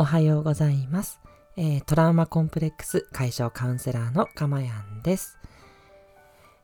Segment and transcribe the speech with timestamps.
[0.00, 1.20] おはようございます、
[1.56, 5.38] えー、トラウマコンプレックス解消カウンセラーのかまやんです、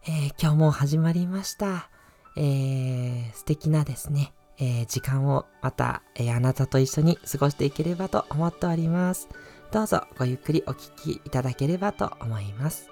[0.04, 1.90] えー、今日も始まりました、
[2.36, 9.28] えー、素敵なですね、え時間をまた、えあなたと一緒に過ごしていければと思っております。
[9.72, 12.88] どうぞごゆっくりお聴きいただければと思います、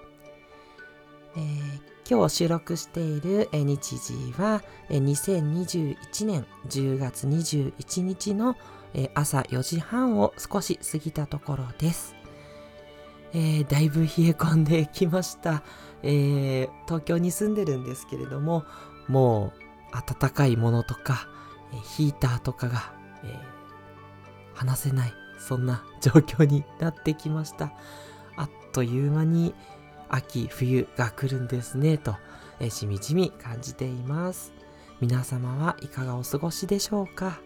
[1.37, 1.41] え
[2.11, 8.57] 今日収録している日時は2021年10月21日の
[8.95, 12.15] え、朝4時半を少し過ぎたところです。
[13.35, 15.63] えー、だいぶ冷え込んできました、
[16.03, 18.65] えー、東京に住んでるんですけれども、
[19.09, 19.53] も
[19.93, 21.27] う暖かいものとか、
[21.73, 22.93] えヒーターとかが、
[23.25, 23.39] え
[24.55, 27.73] 離せない、そんな状況になってきました。
[28.37, 29.55] あっという間に
[30.09, 32.17] 秋、冬が来るんですね、と、
[32.61, 34.53] えしみじみ感じています。
[35.01, 37.41] 皆様はいかがお過ごしでしょうか？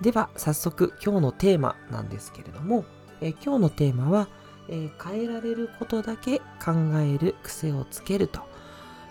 [0.00, 2.84] では早速今日のテーマなんですけれども、
[3.20, 4.28] え今日のテーマは、
[4.68, 8.40] えー、変えられることだけ考える癖をつけると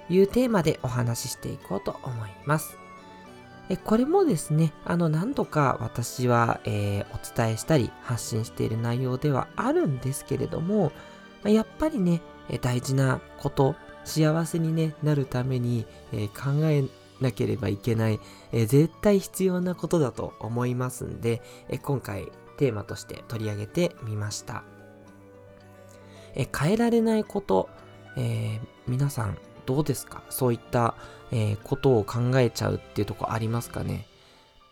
[0.09, 2.77] いうテーマでお話ししていこうと思います。
[3.67, 10.91] えこれもですね、あの何度か私は、えー、お伝えしたり発信している内容ではあるんですけれども、
[11.43, 12.21] やっぱりね、
[12.61, 16.83] 大事なこと、幸せに、なるために、え、考え
[17.21, 18.19] なければいけない、
[18.51, 24.63] えー、絶対必要なことだと思いますんで、えー、今回テーマとして取り上げてみました。
[26.35, 27.69] え変えられないこと、
[28.17, 30.21] え皆さんどうですか？
[30.29, 30.95] そういった、
[31.31, 34.05] えことを考えちゃうっていうとこありますかね？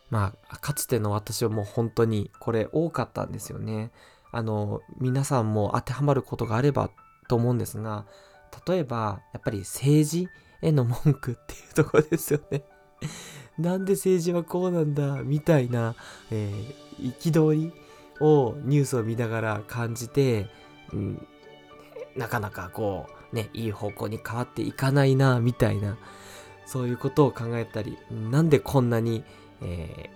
[0.10, 3.92] まあ、かつての私はもう本当にこれ多かったんですよね。
[4.32, 6.90] あの、皆さんも当てはまることがあれば
[7.28, 8.06] と思うんですが、
[8.68, 10.28] 例えば、やっぱり政治
[10.64, 12.64] への文句っていうとこですよね。
[13.60, 15.96] なんで政治はこうなんだみたいな、
[16.32, 17.74] えー、憤り
[18.20, 20.48] をニュースを見ながら感じて、
[20.92, 21.28] うん、
[22.16, 25.98] なかなかこうねいい方向に変わっていかないなみたいな
[26.66, 29.24] そういうことを考えたりなんでこんなに、
[29.62, 30.10] え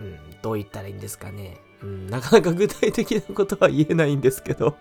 [0.00, 4.76] ー、うん、どう言ったらいいんですかね、うん、なかなか具体的なことは言えないんですけど。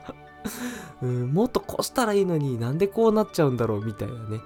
[1.02, 4.42] うん、もっとこうしたらいいのになんでこうなっちゃうんだろうみたいなね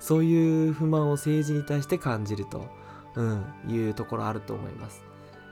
[0.00, 2.68] そういう不満を政治に対して感じると、
[3.14, 5.02] うん、いうところあると思います。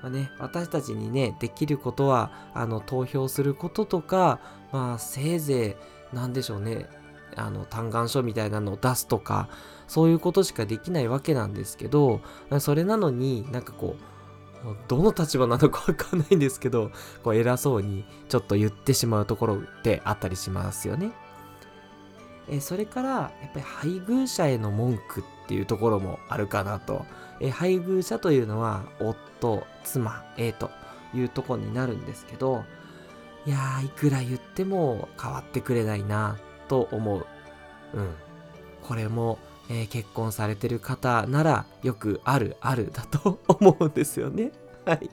[0.03, 4.41] まあね、私たちにねできることはあの投票することとか、
[4.73, 5.77] まあ、せいぜ
[6.13, 6.87] い何でしょうね
[7.37, 9.49] あの嘆願書みたいなのを出すとか
[9.87, 12.21] そういうことしかできないわけなんですけど
[12.59, 14.12] それなのになんかこう
[14.89, 16.91] どの立場なのかわかんないんですけど、
[17.23, 21.13] こう偉そうにちょっと言ってしまうところってあったりしますよね。
[22.49, 27.05] えそれから、やっぱり配偶者への文句っていうところもあるかなと。
[27.41, 30.71] え配偶者というのは、夫、妻、えと
[31.15, 32.65] いうとこになるんですけど、
[33.47, 36.37] いやー、いくら言っても変わってくれないな
[36.69, 37.27] と思う。
[37.95, 38.15] うん。
[38.83, 44.53] これもえー、結婚されてる方ならよくあるあるだと 思うんですよね。
[44.85, 45.11] はい。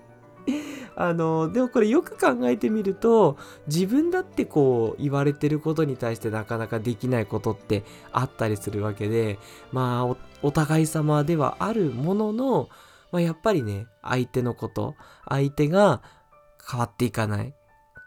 [0.95, 3.37] あの、でもこれよく考えてみると、
[3.67, 9.39] 自分だってこう言われてることに対してなかなかできないことってあったりするわけで、
[9.71, 12.69] まあお互い様ではあるものの、
[13.11, 14.95] まあ、やっぱりね、相手のこと、
[15.27, 16.01] 相手が
[16.69, 17.53] 変わっていかない、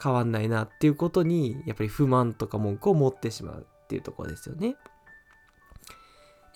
[0.02, 4.76] 変わんないなっていうことに、やっぱり不満とか文句を持ってしまうっていうとこですよね。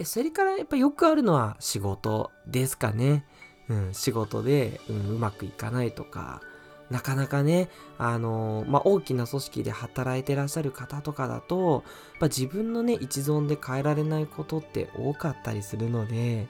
[0.04, 3.24] それからやっぱよくあるのは仕事ですかね。
[3.68, 6.40] うん、仕事で、うん、うまくいかないとか、
[6.90, 7.68] なかなかね、
[7.98, 11.82] あのー、まあ、大きな組織で働いてらっしゃる方とかだと、
[12.20, 16.46] ま自分のね、一存で変えられないことって多かったりするので、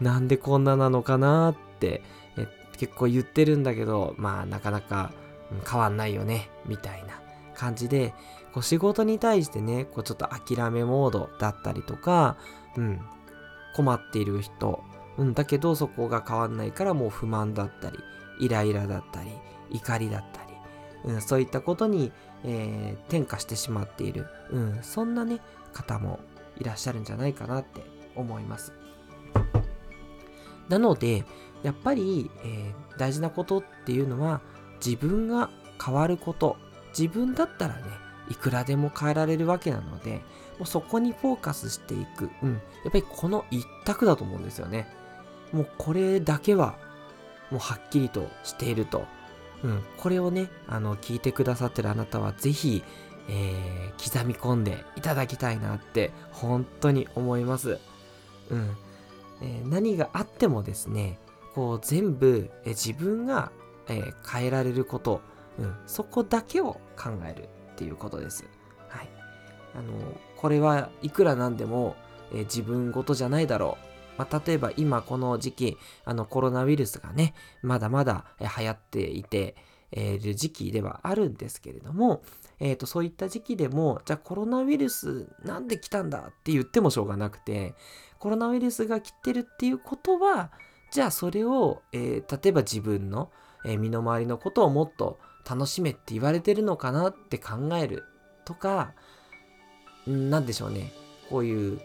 [0.00, 2.02] なんでこんななのかなって
[2.36, 5.12] え結構言ってるんだけど、まあなかなか、
[5.50, 7.20] うん、変わんないよね、みたいな
[7.54, 8.12] 感じで、
[8.52, 12.36] こう仕事に対してね、こうちょっと諦めモードだったりとか、
[12.76, 13.00] うん、
[13.74, 14.82] 困っている人、
[15.18, 17.98] うん、だけどそこが変わんないからもう不満だったり、
[18.40, 19.30] イライラだったり、
[19.70, 22.12] 怒りだったり、うん、そういったことに、
[22.44, 25.40] えー、転化してしまっている、うん、そんなね、
[25.72, 26.20] 方も
[26.58, 27.82] いらっしゃるんじゃないかなって
[28.14, 28.72] 思います。
[30.68, 31.24] なので、
[31.62, 34.40] やっぱり、えー、大事なことっていうのは
[34.84, 35.50] 自分が
[35.84, 36.56] 変わること、
[36.96, 37.82] 自分だったらね、
[38.30, 40.22] いくらでも変えられるわけなので、
[40.58, 42.30] もうそこにフォーカスしていく。
[42.42, 42.52] うん。
[42.52, 42.58] や
[42.88, 44.86] っぱりこの一択だと思うんですよね。
[45.52, 46.76] もうこれだけは、
[47.50, 49.06] もうはっきりとしていると。
[49.62, 49.82] うん。
[49.96, 52.82] これをね、あの、聞いてくださってるあなたは、ぜひ、
[53.28, 57.78] えー、刻み込んでいただきたいなって、本当に思います。
[58.50, 58.76] うん。
[59.40, 61.18] えー、何があってもですね、
[61.54, 63.52] こう全部、え自分が
[63.88, 65.20] え、変えられること、
[65.58, 68.44] うん、そこだけを考えるっていうことです。
[69.74, 69.92] あの、
[70.36, 71.96] これはいくらなんでも、
[72.32, 73.92] えー、自分ごとじゃないだろう。
[74.18, 79.56] まあ、例えば今この時期、あのコロナウイルスがね、まだまだ流行っていて、
[79.92, 82.22] えー、る時期ではあるんですけれども、
[82.58, 87.74] えー、とそういった時期でもじゃあコロナウイルスなんで来たんだって言ってもしょうがなくて
[88.18, 90.50] コロナウイルスが来てるっていうことは
[90.90, 93.30] じゃあそれを、えー、例えば自分の、
[93.64, 98.04] え、身の回りのことをもっと楽しめって言われてるのかなって考える
[98.44, 98.92] とか
[100.06, 100.92] 何でしょうね
[101.30, 101.80] こういう、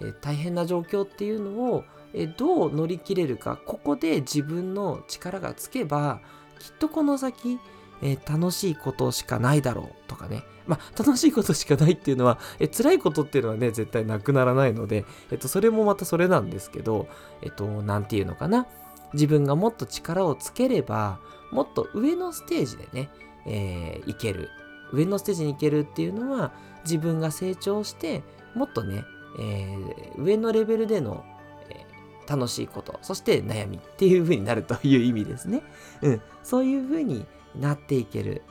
[0.00, 1.84] えー、大変な状況っていうのを、
[2.14, 6.20] えどう乗り切れるかここで自分の力がつけば
[6.58, 7.58] きっとこの先、
[8.02, 10.44] えー、楽しいことしかないだろうとかね。
[10.64, 17.08] まあ、楽しいことしかないっていうのは、えー、辛いことっていうのはね、絶対なくならないので、えっ、と、それもまたそれなんですけど、
[17.42, 18.66] えっ、と、なんていうのかな。
[19.12, 21.18] 自分がもっと力をつければ、
[21.50, 23.10] もっと上のステージでね、
[23.46, 24.50] えー、いける。
[24.92, 26.52] 上のステージに行けるっていうのは、
[26.84, 28.22] 自分が成長して、
[28.54, 29.04] もっとね、
[29.38, 31.24] えー、上のレベルでの
[31.70, 31.86] え
[32.28, 35.62] 楽しいこと、そして悩みっていう風になるという意味ですね。
[36.02, 36.22] うん。
[36.42, 37.26] そういう風に
[37.58, 38.42] なっていける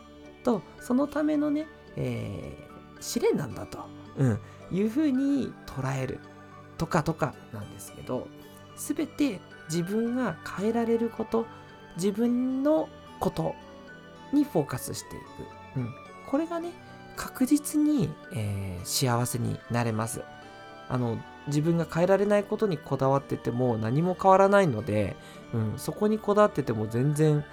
[0.43, 3.79] と、そのためのね、えー、試練なんだと、
[4.17, 4.39] うん、
[4.71, 6.19] いう風に捉える
[6.77, 8.27] とかとかなんですけど、
[8.75, 9.39] すべて
[9.69, 11.45] 自分が変えられること、
[11.95, 12.89] 自分の
[13.19, 13.55] こと
[14.33, 15.79] にフォーカスしていく。
[15.79, 15.93] うん。
[16.31, 16.71] これがね、
[17.17, 20.21] 確実に、えー、幸せになれます。
[20.87, 25.17] あの、自分が変えられないことにこだわってても何も変わらないので、
[25.53, 27.43] うん、そこにこだわってても全然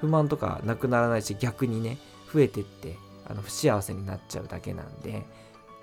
[0.00, 1.98] 不満とかなくならないし逆にね
[2.32, 2.96] 増えてって
[3.26, 5.26] あの不幸せになっちゃうだけなんで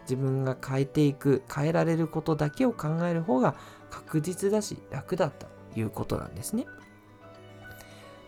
[0.01, 3.55] 自分が変えていく変えられることだけを考える方が
[3.89, 6.65] 確実だし楽だったということなんですね。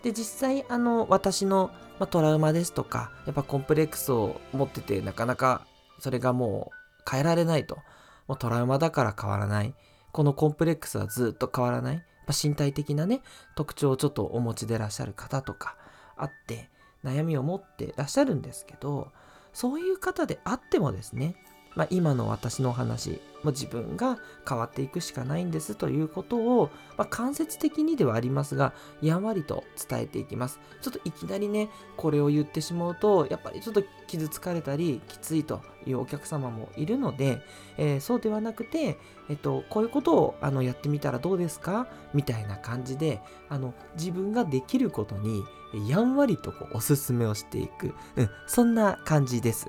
[0.04, 5.66] で実際あの私の、まトラウマですとかやっぱコンプレックスを持っててなかなか
[5.98, 7.78] それがもう変えられないと
[8.26, 9.74] もうトラウマだから変わらない。
[10.12, 11.96] このコンプレックスはずっと変わらない。
[12.26, 13.20] ま、身体的なね、
[13.54, 15.76] 特徴をちょっとお持ちでらっしゃる方とか
[16.16, 16.70] あって、
[17.04, 19.12] 悩みを持ってらっしゃるんですけど、
[19.52, 21.36] そういう方であってもですね、
[21.74, 24.18] まあ、今の私の話、も自分が
[24.48, 28.72] 変わっていくしかないんですということを、まあ、間接的にではありますが、
[29.02, 30.58] やんわりと伝えていきます。
[30.80, 37.42] ちょっといきなりね、これを言ってしまうと、やっぱりちょっと傷つかれたり、きついというお客様もいるので、
[37.76, 38.98] えー、そうではなくて、
[39.28, 41.86] えっと、こういうことをあのやってみたらどうですか？
[42.14, 45.44] みたいな感じで、あの、自分ができることに、
[45.88, 49.68] やんわりとこうおすすめをしていく、うん、そんな感じです。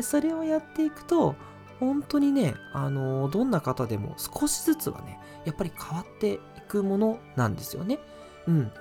[0.00, 1.34] それをやっていくと、
[1.80, 7.98] 本当にね、あのどんな方でも少しずつはね、やっぱり変わっていくものなんですよね。
[8.46, 8.72] うん。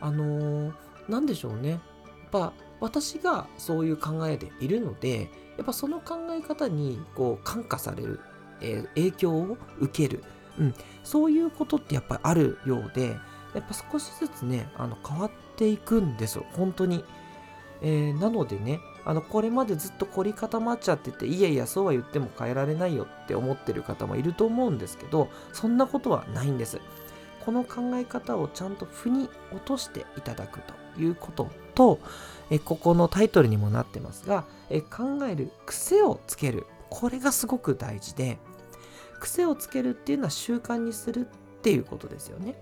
[0.00, 0.72] あの
[1.08, 1.70] なんでしょうね。
[1.70, 1.80] やっ
[2.30, 8.20] ぱ私がそういう考えでいるので、やっぱその考え方にこう感化される、
[8.60, 10.22] えー、影響を受ける、
[10.58, 13.16] うん、そういうことってやっぱりあるようで、
[13.54, 17.04] やっぱ少しずつね、あの変わっていくんですよ、本当に。
[17.80, 26.78] えー、なのでね、あの、これまでずっと凝り固まっちゃってて、いやいや、そうは言っても変えられないよって思ってる方もいると思うんですけど、そんなことはないんです。
[27.42, 32.00] この考え方をちゃんと腑に落としていただくということと、
[32.50, 36.66] えここのタイトルにもなってますが、え考える癖をつける。
[36.90, 38.36] これがすごく大事で、
[39.20, 42.56] 癖をつけるっていうのは習慣にするっていうことですよね。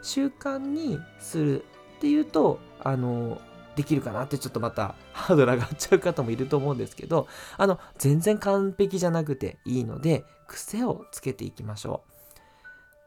[0.00, 1.64] 習慣にする
[1.98, 3.38] っていうと、あの、
[3.78, 12.02] できるかなってちょっとまた ハードル上がっちゃう方もいると思うんですけど、あの、全然完璧じゃなくていいので、癖をつけていきましょ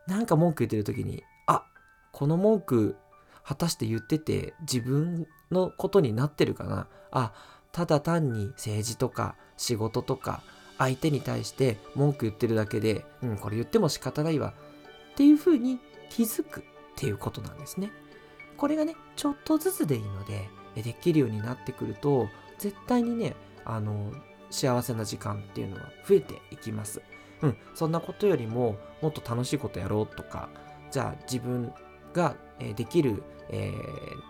[0.08, 0.12] う。
[0.12, 1.66] なんか文句言ってる時に、あ、
[2.14, 2.96] この文句
[3.44, 7.34] 果たして言ってて自分のことになってるかなあ、
[7.74, 10.42] ただ単に政治とか仕事とか
[10.78, 14.54] 相手に対して文句言ってるだけで、うん、これ言っても仕方ないわ
[15.12, 16.64] っていうふうに気づくっ
[16.96, 17.92] ていうことなんですね。
[18.58, 23.36] これがね、ちょっとずつでいいので、できるようになってくると絶対にね
[23.66, 24.12] あの
[24.50, 27.02] 幸せな時間っていうのは増えていきます。
[27.42, 30.50] うん、そんなことよりももっと楽しいことやろうとか
[30.92, 31.74] じゃあ自分
[32.14, 32.36] が
[32.76, 33.82] できる、えー、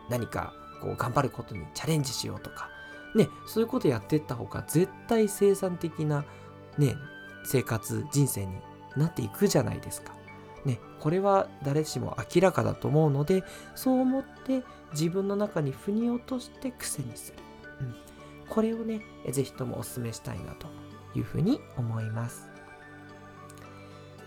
[0.10, 2.70] 何かこう頑張ることにチャレンジしようとか
[3.16, 6.24] ねそういうことやっていった方が絶対生産的な
[6.78, 6.96] ね
[7.44, 8.56] 生活人生に
[8.96, 10.14] なっていくじゃないですか。
[11.02, 13.44] これは誰しも明らかだと思うので
[13.76, 17.38] そう思って自分の中に腑に落として癖にする、
[17.82, 17.96] うん、
[18.48, 20.68] これをね是非ともお勧めしたいなと
[21.16, 22.48] いうふうに思います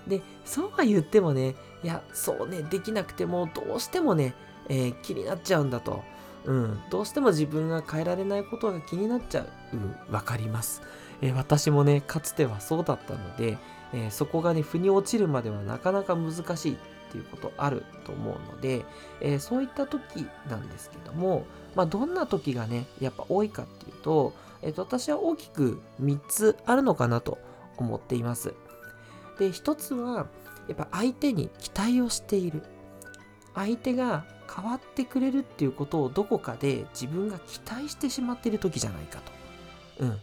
[0.07, 4.35] でそうは言ってもねいやそうねできなくてもどうしてもね
[4.69, 6.03] えー、気になっちゃうんだと。
[6.45, 9.49] うん、どうしても自分が変えられないことが気になっちゃう。
[9.73, 10.83] うん、わかります。
[11.23, 13.59] えー、私もね、かつてはそうだったので、
[13.95, 16.77] えー、そこがね、腑に落ちるまではなかなか難しいっ
[17.13, 18.85] ていうことあると思うので、
[19.21, 21.47] えー、そういった時なんですけども、
[21.77, 27.39] まあ、どんな時がね、やっぱ多いかっていうと、えー、と私は大きく3つあるのかなと
[27.77, 28.53] 思っています。
[29.39, 30.27] で、1つは、
[30.67, 32.63] やっぱ相手に期待をしている。
[33.55, 39.33] 相手が変わってくれるっていうことをどこかで自分が期待してしまっている時じゃないかと。
[40.01, 40.21] うん。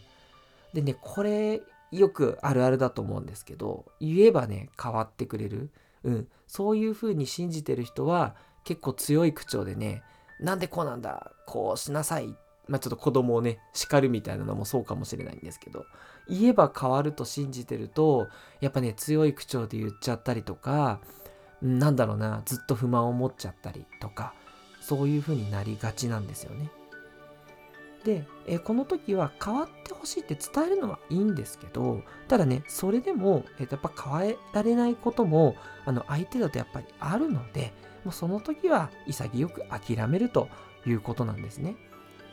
[0.74, 1.62] でね、これ
[1.92, 5.70] よくあるあるだと思うんですけど、言えばね、変わってくれる。
[6.04, 6.28] うん。
[6.46, 8.34] そういうふうに信じてる人は
[8.64, 10.02] 結構強い口調でね、
[10.40, 12.34] なんでこうなんだこうしなさい。
[12.68, 15.84] まあちょっと子供をね、叱るみたいなのもそうかもしれないんですけど、
[16.28, 18.28] 言えば変わると信じてると、
[18.60, 21.00] やっぱね、強い口調で言っちゃったりとか、
[21.60, 24.34] なんだろうな、ずっと不満を持っちゃったりとか、
[24.80, 26.70] そういう風になりがちなんですよね。
[28.04, 35.54] で、えこの時は変わってほしいって伝えるのはいいんですけど、ただね、それでも、え、やっぱ変えられないことも、
[35.84, 37.72] あの相手だとやっぱりあるので、
[38.04, 40.48] もうその時は潔く諦めると
[40.86, 41.76] いうことなんですね。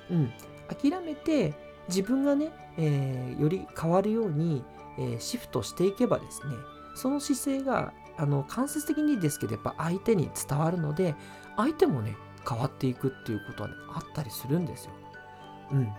[0.10, 0.34] うん。
[0.68, 1.54] 諦めて、
[1.88, 4.64] 自分がね、えー、より変わるように、
[4.98, 6.56] えー、シフトしていけばですね、
[6.96, 11.16] その姿勢があの間接的にですけどやっぱ相手に伝わるので
[11.56, 14.92] 相手もね変わっていくっていうことはねあったりするんですよ。
[15.72, 15.94] うん、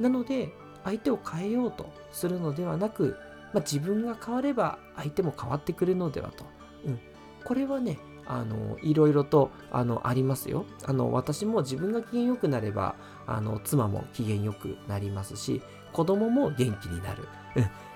[0.00, 0.52] なので
[0.84, 3.16] 相手を変えようとするのではなく、
[3.52, 6.44] まあ、自分が変われば相手も変わってくれるのではと。
[6.84, 7.00] うん、
[7.44, 10.64] これはねあのいろいろとあのありますよ。
[10.84, 15.62] あの私も自分が機嫌良くなればあの妻も機嫌良くなりますし
[15.92, 17.28] 子供も元気になる、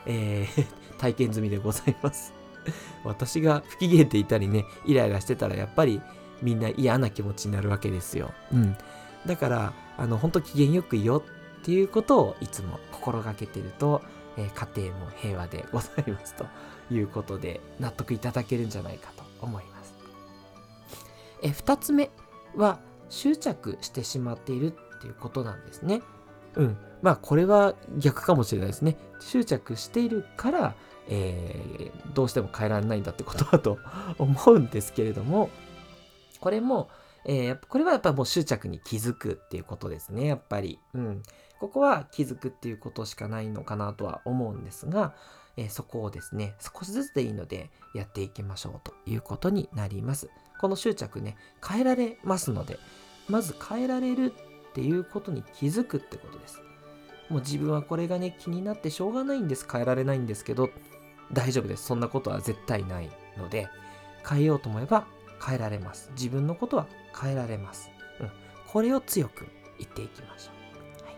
[0.07, 0.67] えー、
[0.99, 2.33] 体験済みでございます。
[3.05, 6.01] 私が不機嫌っていたりね、イライラしてたらやっぱり
[6.43, 8.33] みんな嫌な気持ちになるわけですよ。
[8.53, 8.77] うん。
[9.27, 11.23] だから、あの、本当機嫌よくいよ
[11.61, 14.03] っていうことをいつも心がけてると、
[14.37, 16.47] えー、家庭も平和でございますと
[16.91, 19.95] いうことで納得いただけるんじゃないかと思います。
[21.43, 22.11] え、二つ目
[22.57, 26.03] は執着してしまっているっていうことなんですね。
[26.55, 26.77] うん。
[27.03, 28.97] まあこれは逆かもしれないですね。
[29.21, 30.75] 執着しているから、
[31.09, 33.79] えー、どうしても変えられないんだってことだと
[34.19, 35.51] 思うんですけれども、
[36.41, 36.89] これも、
[37.25, 40.79] えー、これはやっぱもう執着に気づくっていうことですね、やっぱり。
[40.95, 41.23] うん。
[41.61, 45.15] ここは気づくっていうことしかないのかなとは思うんですが、
[45.57, 50.31] えー、そこをですね、少しずつでいいのでやっていきましょうということになります。
[50.61, 52.79] この執着ね、変えられますので、
[53.29, 54.33] まず変えられる
[54.71, 56.63] っていうことに気づくってことです。
[57.29, 59.67] もう自分はこれがね、気になってしょうがないんです。
[59.71, 60.71] 変えられないんですけど、
[61.33, 61.85] 大丈夫です。
[61.85, 63.69] そんなことは絶対ないので、
[64.29, 65.07] 変えようと思えば
[65.45, 66.11] 変えられます。
[66.15, 66.87] 自分のことは
[67.21, 67.91] 変えられます。
[68.21, 68.31] うん。
[68.67, 69.47] これを強く
[69.79, 70.51] 言っていきましょ
[71.03, 71.05] う。
[71.05, 71.17] はい。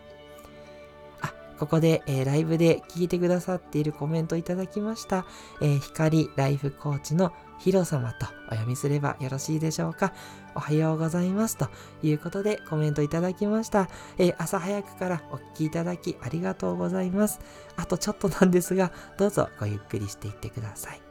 [1.21, 5.25] あ、ここで、えー、ライブで聞いてくださっているコメントいただきました。
[5.61, 10.13] えー、光ライフコーチのヒロ様とお読みすればよろしいでしょうか。
[10.55, 11.57] おはようございます。
[11.57, 11.69] と
[12.01, 13.87] いうことでコメントいただきました。
[14.17, 17.39] えー、朝早くからお聞きいただきありがとうございます。
[17.77, 21.01] あとちょっとなんですが、どうぞごゆっくりしていってください。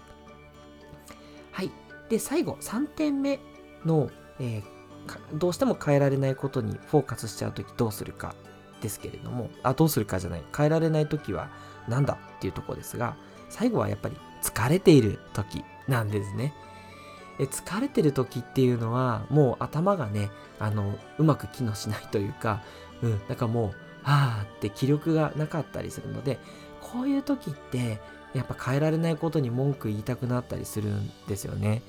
[1.52, 1.70] はい。
[2.08, 3.38] で、最後、3点目
[3.84, 4.79] の、えー、
[5.32, 8.34] どうしても変えられないことにフォーカスしちゃうときどうするか
[8.80, 10.42] ですけれども、あ、どうするかじゃない。
[10.56, 11.50] 変えられないときは
[11.88, 13.16] 何だっていうところですが、
[13.48, 16.54] 最後はやっぱり疲れているときなんですね。
[17.40, 22.62] え疲れてる時っていうのはもう頭がねあのうまく機能しないというか、
[23.02, 23.68] うん、なんかもう
[24.02, 26.38] はあって気力がなかったりするので
[26.82, 27.98] こういう時って
[28.34, 31.82] やっぱ変えられないことに文句言いたくなったりするんですよね。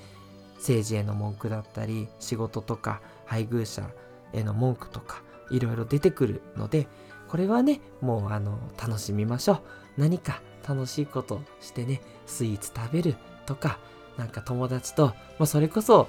[0.62, 3.90] 政治への文句だったり仕事とか配偶者
[4.34, 6.88] への文句とかいろいろ出てくるので
[7.28, 9.62] これはねもうあの楽しみましょう。
[9.98, 13.16] 何か楽しいことしてねスイーツ食べる
[13.46, 13.80] とか
[14.18, 16.08] なんか友達と、まあ、それこそ、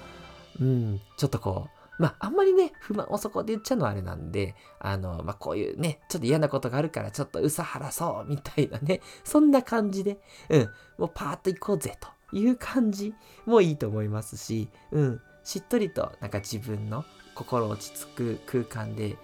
[0.61, 1.69] うん、ちょっとこ
[1.99, 10.19] う、まあ、あんまりね、不満をそこで言っちゃうのはあれなんで、あの、まあ、こういうね、ちょっと嫌なことがあるから、ちょっとうさはらそう、みたいなね、そんな感じで、
[10.49, 10.61] うん、
[10.99, 12.09] もうパーッと行こうぜ、と。
[12.33, 13.15] いう感じ
[13.47, 19.17] もいいと思いますし、うん、しっとりと、なんか自分の心落ち着く空間で、えー、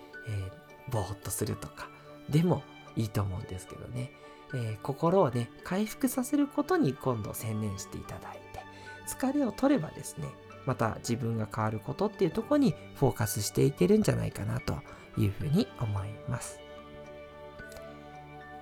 [0.93, 1.89] ぼーっとするとか、
[2.29, 2.63] でも
[2.97, 4.13] いいと思うんですけどね。
[4.55, 8.61] えー、心をね、回復させることに今度専念していただいて、
[9.07, 10.29] 疲れを取ればですね、
[10.65, 14.79] また自分が変わることっていうとこにフォーカスしていけるんじゃないかなと
[15.17, 16.61] いうふうに思います。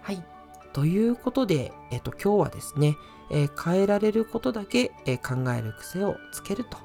[0.02, 0.24] はい。
[0.72, 2.96] ということで、えっと、今日はですね、
[3.30, 6.78] え、変えられることだけ、え、考える癖をつけると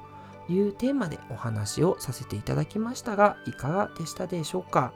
[0.52, 4.92] いうテーマでお話をさせていただきましたが、いかがでしたでしょうか？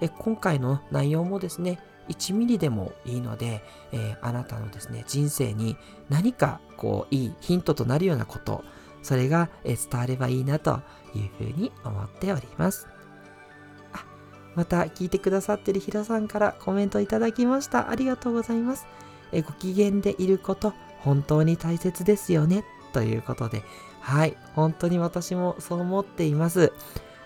[0.00, 5.76] え今回の内容もですね、1ミリでもいいので、え、あなたのですね、人生に
[6.08, 8.64] 何かこういいヒントとなるようなこと、
[9.02, 10.80] それが、え伝わればいいなと
[11.14, 12.88] いうふうに思っております。
[14.56, 17.88] また聞いてくださってるヒロさんからコメントいただきました。
[17.88, 18.86] ありがとうございます。
[19.32, 22.64] えご機嫌でいること、本当に大切ですよね。
[22.92, 23.62] ということで、
[24.00, 26.72] はい、本当に私もそう思っています。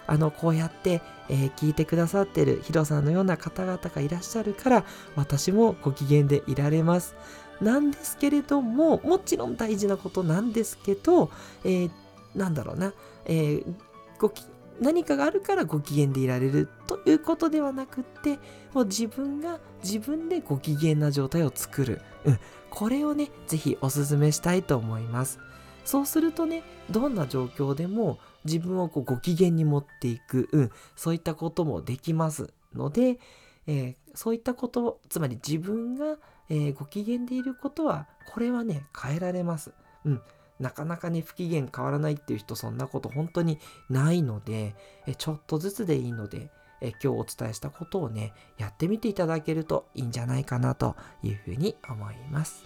[0.07, 4.85] あの、こうやって、えー、聞いてくださってるヒロさんのような方々がいらっしゃるから、
[5.17, 7.15] 私もご機嫌でいられます。
[7.61, 11.31] なんですけれども、もちろん大事なことなんですけど、
[11.65, 11.91] えー、
[12.35, 12.93] なんだろうな、
[13.25, 13.75] えー、
[14.19, 14.45] ごき
[14.81, 18.39] 何かがあるからご機嫌でいられるということではなくって、
[18.73, 22.01] もう自分が自分でご機嫌な状態を作る。
[22.25, 22.39] うん。
[22.71, 25.39] これをね、ぜひお勧めしたいと思います。
[25.85, 33.19] そうするとね、どんな状況でも自分をこうご機嫌に持っていく、うん、そういったこともできますので、
[33.67, 36.17] えー、そういったこと、つまり自分が、
[36.49, 39.73] えー、ご機嫌でいることは、これはね、変えられます。
[40.05, 40.23] うん。
[40.65, 43.59] なかなかね、不機嫌変わらないっていう人、そんなこと本当に
[43.91, 44.75] ないので、
[45.07, 52.65] えちょっとずつでいいので、え今日お伝えしたことをね、やってみていただけるといいんじゃないかなというふうに思います。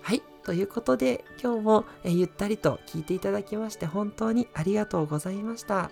[0.00, 0.22] はい。
[0.44, 5.90] ということで、今日も、えゆったりと聞いていただきまして本当にありがとうございました。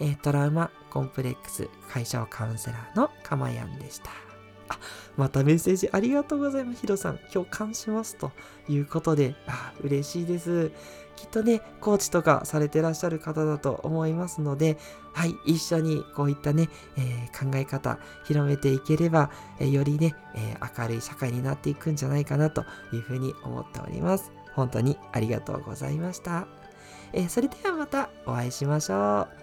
[0.00, 4.31] えトラウマコンプレックス解消カウンセラーのかまやんでした。
[4.68, 4.78] あ、
[5.16, 6.80] またメッセージありがとうございます。
[6.80, 8.32] ヒロさん、共感しますと
[8.68, 10.70] いうことで、あ、嬉しいです。
[11.16, 14.78] きっとね、コーチとかされてらっしゃる方だと思いますので、
[15.12, 24.32] はい、一緒にこういったね、えー、考え方広めていければ、えー、よりね、えー、明るい社会になっていくんじゃないかなというふうに思っております。
[24.54, 26.46] 本当にありがとうございました。
[27.12, 29.41] えそれではまたお会いしましょう。